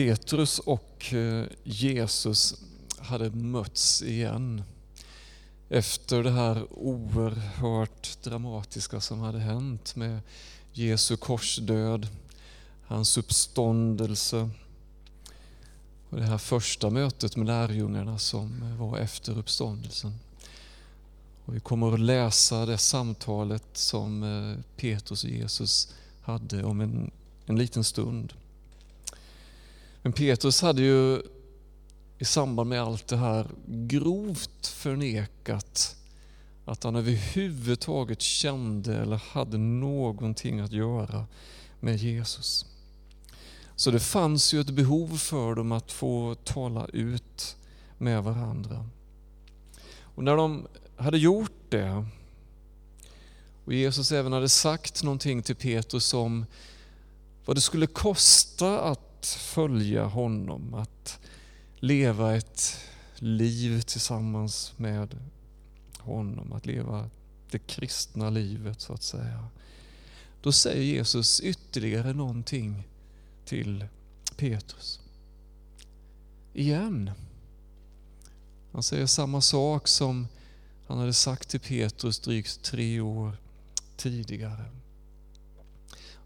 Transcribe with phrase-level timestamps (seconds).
[0.00, 2.54] Petrus och eh, Jesus
[2.98, 4.62] hade mötts igen
[5.68, 10.20] efter det här oerhört dramatiska som hade hänt med
[10.72, 12.08] Jesu korsdöd,
[12.86, 14.50] hans uppståndelse
[16.10, 20.14] och det här första mötet med lärjungarna som var efter uppståndelsen.
[21.44, 27.10] Och vi kommer att läsa det samtalet som eh, Petrus och Jesus hade om en,
[27.46, 28.32] en liten stund.
[30.02, 31.22] Men Petrus hade ju
[32.18, 35.96] i samband med allt det här grovt förnekat
[36.64, 41.26] att han överhuvudtaget kände eller hade någonting att göra
[41.80, 42.66] med Jesus.
[43.76, 47.56] Så det fanns ju ett behov för dem att få tala ut
[47.98, 48.88] med varandra.
[50.00, 52.04] Och när de hade gjort det
[53.64, 56.46] och Jesus även hade sagt någonting till Petrus om
[57.44, 61.18] vad det skulle kosta att att följa honom, att
[61.76, 62.78] leva ett
[63.16, 65.18] liv tillsammans med
[65.98, 67.10] honom, att leva
[67.50, 69.48] det kristna livet så att säga.
[70.42, 72.88] Då säger Jesus ytterligare någonting
[73.44, 73.86] till
[74.36, 75.00] Petrus.
[76.54, 77.10] Igen.
[78.72, 80.28] Han säger samma sak som
[80.86, 83.36] han hade sagt till Petrus drygt tre år
[83.96, 84.64] tidigare.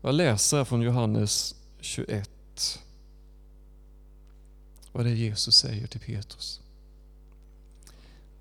[0.03, 2.31] Jag läser från Johannes 21
[4.93, 6.61] vad det är Jesus säger till Petrus.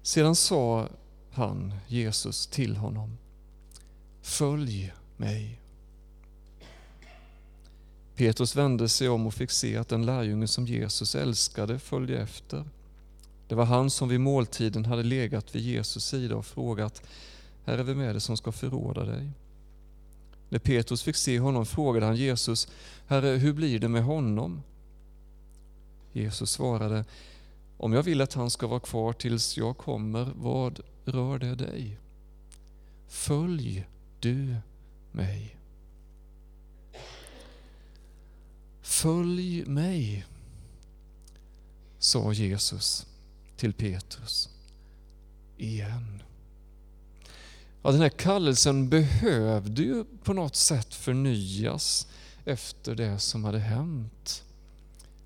[0.02, 0.88] Sedan sa
[1.31, 3.17] han, Jesus, till honom,
[4.22, 5.59] följ mig.
[8.16, 12.66] Petrus vände sig om och fick se att den lärjunge som Jesus älskade följde efter.
[13.48, 17.02] Det var han som vid måltiden hade legat vid Jesus sida och frågat,
[17.66, 19.31] Herre, vem är det som ska förråda dig?
[20.54, 22.68] När Petrus fick se honom frågade han Jesus,
[23.08, 24.62] Herre, hur blir det med honom?
[26.12, 27.06] Jesus svarade,
[27.78, 31.98] om jag vill att han ska vara kvar tills jag kommer, vad rör det dig?
[33.08, 33.88] Följ
[34.20, 34.55] du
[35.11, 35.58] mig.
[38.82, 40.26] Följ mig,
[42.00, 43.08] sa Jesus
[43.58, 44.50] till Petrus
[45.58, 46.23] igen.
[47.83, 52.08] Ja, den här kallelsen behövde ju på något sätt förnyas
[52.45, 54.44] efter det som hade hänt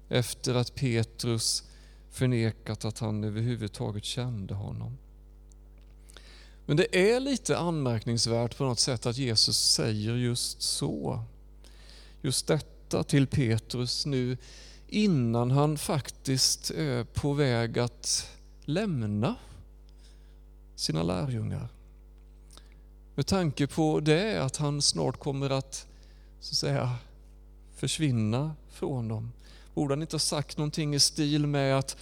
[0.09, 1.63] efter att Petrus
[2.11, 4.97] förnekat att han överhuvudtaget kände honom.
[6.65, 11.23] Men det är lite anmärkningsvärt på något sätt att Jesus säger just så.
[12.21, 14.37] Just detta till Petrus nu
[14.87, 18.29] innan han faktiskt är på väg att
[18.65, 19.35] lämna
[20.75, 21.76] sina lärjungar.
[23.17, 25.87] Med tanke på det att han snart kommer att,
[26.39, 26.95] så att säga,
[27.75, 29.31] försvinna från dem.
[29.73, 31.97] Borde han inte ha sagt någonting i stil med att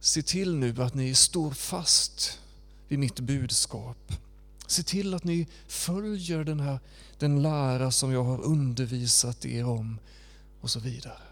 [0.00, 2.38] se till nu att ni står fast
[2.88, 4.12] vid mitt budskap.
[4.66, 6.78] Se till att ni följer den, här,
[7.18, 9.98] den lära som jag har undervisat er om
[10.60, 11.22] och så vidare.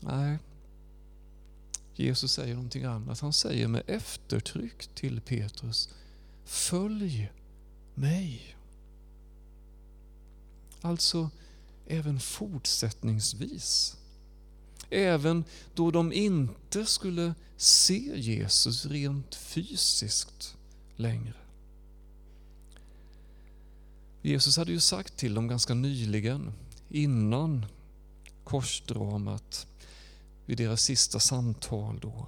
[0.00, 0.38] Nej,
[1.96, 3.20] Jesus säger någonting annat.
[3.20, 5.88] Han säger med eftertryck till Petrus,
[6.44, 7.32] följ
[7.94, 8.56] mig.
[10.80, 11.30] Alltså,
[11.86, 13.96] även fortsättningsvis.
[14.90, 15.44] Även
[15.74, 20.56] då de inte skulle se Jesus rent fysiskt
[20.96, 21.34] längre.
[24.22, 26.52] Jesus hade ju sagt till dem ganska nyligen,
[26.88, 27.66] innan
[28.44, 29.66] korsdramat,
[30.46, 32.26] vid deras sista samtal då,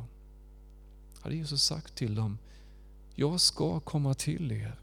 [1.21, 2.38] hade Jesus sagt till dem,
[3.15, 4.81] jag ska komma till er.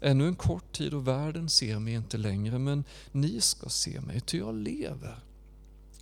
[0.00, 4.20] Ännu en kort tid och världen ser mig inte längre, men ni ska se mig,
[4.20, 5.24] ty jag lever.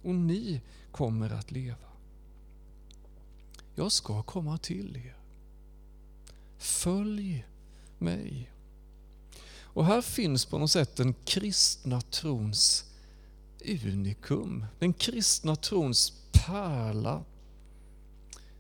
[0.03, 0.61] Och ni
[0.93, 1.77] kommer att leva.
[3.75, 5.17] Jag ska komma till er.
[6.59, 7.47] Följ
[7.99, 8.51] mig.
[9.73, 12.85] Och här finns på något sätt den kristna trons
[13.65, 17.25] unikum, den kristna trons pärla.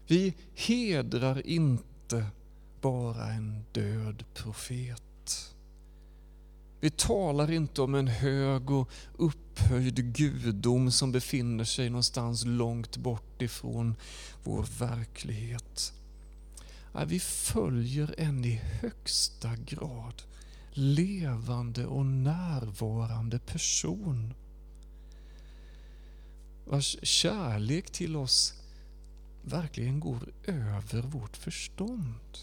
[0.06, 2.26] Vi hedrar inte
[2.80, 5.02] bara en död profet.
[6.80, 13.42] Vi talar inte om en hög och upphöjd gudom som befinner sig någonstans långt bort
[13.42, 13.94] ifrån
[14.44, 15.92] vår verklighet.
[17.06, 20.22] Vi följer en i högsta grad
[20.72, 24.34] levande och närvarande person
[26.70, 28.54] vars kärlek till oss
[29.42, 32.38] verkligen går över vårt förstånd.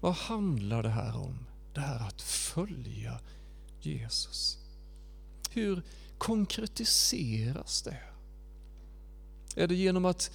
[0.00, 1.38] Vad handlar det här om?
[1.74, 3.20] Det här att följa
[3.80, 4.58] Jesus.
[5.50, 5.82] hur
[6.18, 7.98] konkretiseras det?
[9.56, 10.30] Är det genom att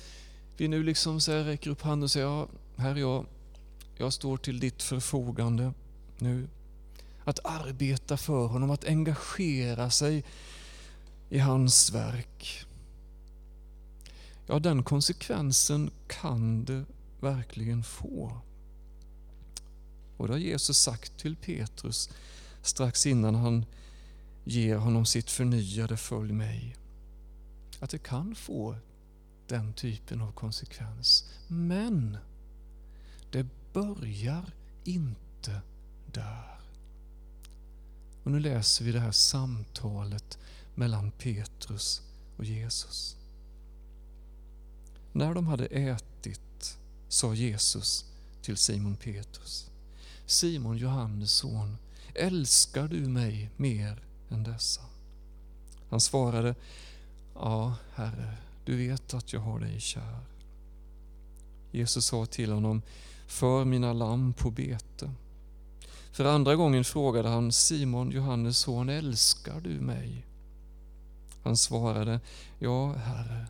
[0.57, 3.25] vi nu liksom så räcker upp handen och säger, ja, här är jag,
[3.97, 5.73] jag står till ditt förfogande
[6.17, 6.47] nu.
[7.23, 10.23] Att arbeta för honom, att engagera sig
[11.31, 12.65] i hans verk.
[14.47, 16.85] Ja, den konsekvensen kan det
[17.19, 18.41] verkligen få.
[20.17, 22.09] Och det har Jesus sagt till Petrus
[22.61, 23.65] strax innan han
[24.43, 26.75] ger honom sitt förnyade följ mig.
[27.79, 28.75] Att det kan få
[29.47, 31.29] den typen av konsekvens.
[31.47, 32.17] Men
[33.31, 35.61] det börjar inte
[36.11, 36.59] där.
[38.23, 40.37] Och nu läser vi det här samtalet
[40.75, 42.01] mellan Petrus
[42.38, 43.15] och Jesus.
[45.12, 46.77] När de hade ätit
[47.07, 48.06] sa Jesus
[48.41, 49.69] till Simon Petrus.
[50.25, 51.77] Simon Johannes son,
[52.15, 54.81] älskar du mig mer än dessa?
[55.89, 56.56] Han svarade,
[57.35, 60.19] ja, Herre, du vet att jag har dig kär.
[61.71, 62.81] Jesus sa till honom,
[63.27, 65.12] för mina lamm på bete.
[66.12, 70.25] För andra gången frågade han Simon, Johannes son, älskar du mig?
[71.43, 72.19] Han svarade,
[72.59, 73.45] ja, Herre,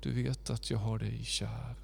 [0.00, 1.74] du vet att jag har dig kär.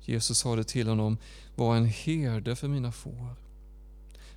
[0.00, 1.18] Jesus sade till honom,
[1.56, 3.36] var en herde för mina får.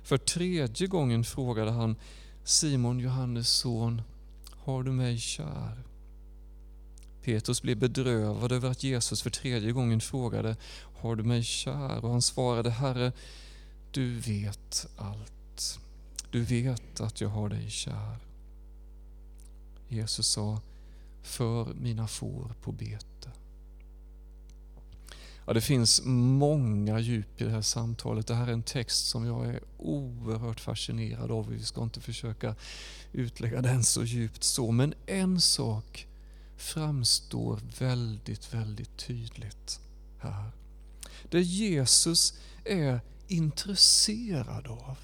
[0.02, 1.96] För tredje gången frågade han,
[2.44, 4.02] Simon, Johannes son,
[4.56, 5.82] har du mig kär?
[7.22, 10.56] Petrus blev bedrövad över att Jesus för tredje gången frågade,
[11.00, 12.04] har du mig kär?
[12.04, 13.12] Och han svarade, Herre,
[13.90, 15.78] du vet allt.
[16.30, 18.31] Du vet att jag har dig kär.
[19.92, 20.60] Jesus sa,
[21.22, 23.30] för mina får på bete.
[25.46, 28.26] Ja, det finns många djup i det här samtalet.
[28.26, 31.48] Det här är en text som jag är oerhört fascinerad av.
[31.48, 32.54] Vi ska inte försöka
[33.12, 34.70] utlägga den så djupt så.
[34.70, 36.06] Men en sak
[36.56, 39.80] framstår väldigt, väldigt tydligt
[40.18, 40.50] här.
[41.30, 42.34] Det Jesus
[42.64, 44.96] är intresserad av.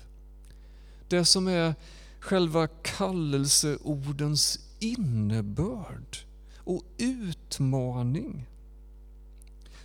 [1.08, 1.75] Det som är
[2.20, 6.17] själva kallelseordens innebörd
[6.57, 8.47] och utmaning.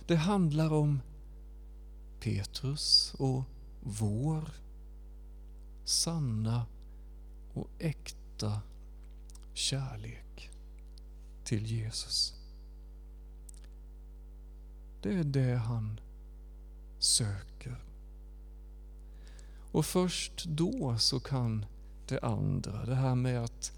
[0.06, 1.00] Det handlar om
[2.20, 3.42] Petrus och
[3.82, 4.50] vår
[5.84, 6.66] sanna
[7.54, 8.60] och äkta
[9.54, 10.50] kärlek
[11.44, 12.34] till Jesus.
[15.02, 16.00] Det är det han
[16.98, 17.76] söker.
[19.72, 21.66] Och först då så kan
[22.08, 23.72] det andra, det här med att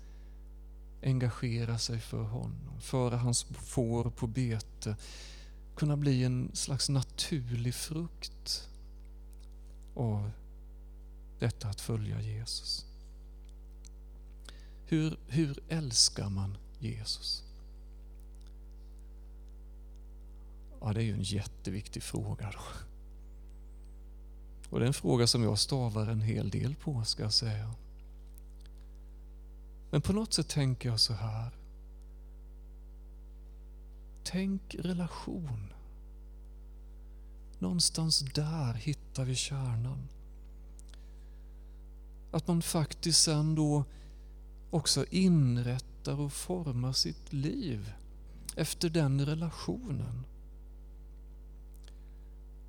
[1.06, 4.96] engagera sig för honom, föra hans får på bete,
[5.76, 8.68] kunna bli en slags naturlig frukt
[9.94, 10.30] av
[11.38, 12.86] detta att följa Jesus.
[14.86, 17.42] Hur, hur älskar man Jesus?
[20.80, 22.52] Ja, det är ju en jätteviktig fråga.
[22.52, 22.60] Då.
[24.70, 27.74] Och det är en fråga som jag stavar en hel del på, ska jag säga.
[29.96, 31.50] Men på något sätt tänker jag så här.
[34.24, 35.72] Tänk relation.
[37.58, 40.08] Någonstans där hittar vi kärnan.
[42.30, 43.84] Att man faktiskt sen då
[44.70, 47.92] också inrättar och formar sitt liv
[48.56, 50.24] efter den relationen.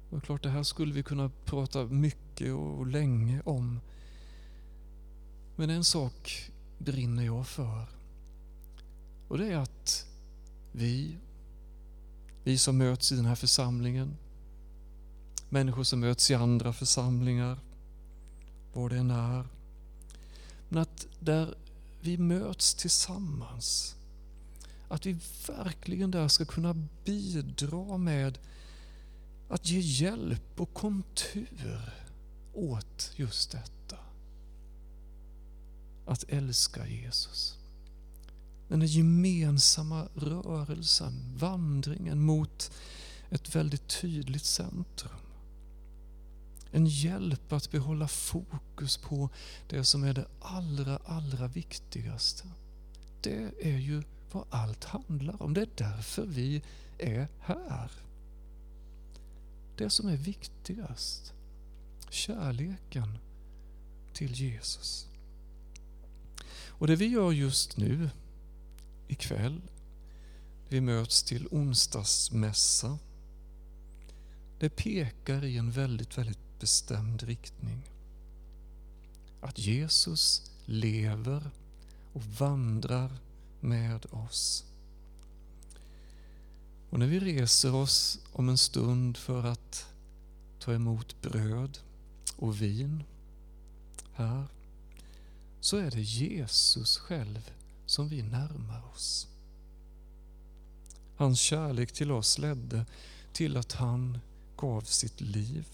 [0.09, 3.79] Och klart, det här skulle vi kunna prata mycket och länge om.
[5.55, 7.85] Men en sak brinner jag för.
[9.27, 10.05] Och det är att
[10.71, 11.17] vi,
[12.43, 14.17] vi som möts i den här församlingen,
[15.49, 17.59] människor som möts i andra församlingar,
[18.73, 19.47] var det än är.
[20.69, 21.55] Men att där
[22.01, 23.95] vi möts tillsammans,
[24.87, 25.17] att vi
[25.47, 28.37] verkligen där ska kunna bidra med
[29.49, 31.93] att ge hjälp och kontur
[32.53, 33.76] åt just detta.
[36.07, 37.57] Att älska Jesus.
[38.67, 42.71] Den här gemensamma rörelsen, vandringen mot
[43.29, 45.11] ett väldigt tydligt centrum.
[46.71, 49.29] En hjälp att behålla fokus på
[49.69, 52.47] det som är det allra, allra viktigaste.
[53.21, 55.53] Det är ju vad allt handlar om.
[55.53, 56.61] Det är därför vi
[56.97, 57.91] är här
[59.77, 61.33] det som är viktigast.
[62.09, 63.17] Kärleken
[64.13, 65.07] till Jesus.
[66.77, 68.09] Och det vi gör just nu,
[69.07, 69.61] ikväll,
[70.69, 72.97] vi möts till onsdagsmässa.
[74.59, 77.81] Det pekar i en väldigt, väldigt bestämd riktning.
[79.41, 81.51] Att Jesus lever
[82.13, 83.11] och vandrar
[83.59, 84.63] med oss.
[86.89, 89.85] Och när vi reser oss om en stund för att
[90.59, 91.77] ta emot bröd
[92.35, 93.03] och vin
[94.13, 94.47] här,
[95.67, 97.51] så är det Jesus själv
[97.85, 99.27] som vi närmar oss.
[101.15, 102.85] Hans kärlek till oss ledde
[103.33, 104.19] till att han
[104.57, 105.67] gav sitt liv.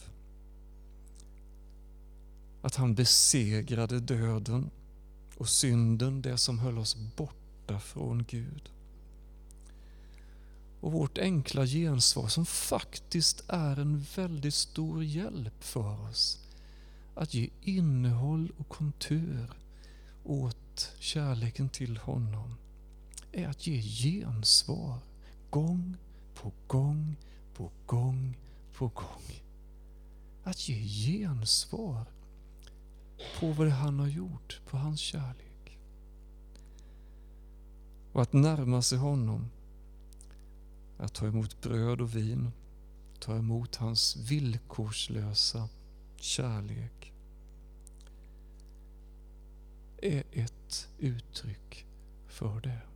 [2.62, 4.70] Att han besegrade döden
[5.38, 8.72] och synden, det som höll oss borta från Gud.
[10.82, 16.40] Och vårt enkla gensvar som faktiskt är en väldigt stor hjälp för oss
[17.16, 19.63] att ge innehåll och kontur
[20.24, 22.58] åt kärleken till honom
[23.32, 25.00] är att ge gensvar
[25.50, 25.98] gång
[26.34, 27.16] på gång
[27.54, 28.38] på gång
[28.74, 29.44] på gång.
[30.44, 32.06] Att ge gensvar
[33.40, 35.80] på vad han har gjort, på hans kärlek.
[38.14, 39.50] Och att närma sig honom,
[40.98, 42.52] att ta emot bröd och vin,
[43.20, 45.70] ta emot hans villkorslösa
[46.16, 47.13] kärlek
[50.04, 51.86] är ett uttryck
[52.28, 52.93] för det.